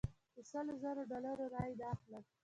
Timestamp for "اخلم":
1.95-2.23